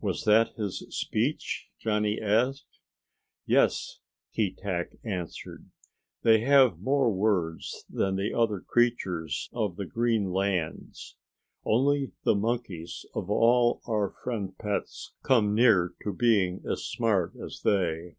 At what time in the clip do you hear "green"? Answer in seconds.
9.84-10.30